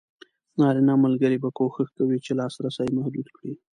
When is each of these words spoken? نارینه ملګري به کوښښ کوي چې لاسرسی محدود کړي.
نارینه 0.59 0.93
ملګري 1.05 1.37
به 1.43 1.49
کوښښ 1.57 1.89
کوي 1.97 2.17
چې 2.25 2.31
لاسرسی 2.39 2.87
محدود 2.97 3.27
کړي. 3.37 3.53